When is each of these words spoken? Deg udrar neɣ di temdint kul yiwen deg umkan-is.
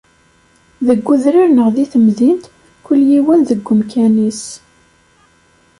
Deg 0.85 1.07
udrar 1.13 1.47
neɣ 1.51 1.67
di 1.75 1.85
temdint 1.91 2.43
kul 2.85 3.01
yiwen 3.09 3.41
deg 3.49 3.67
umkan-is. 3.71 4.43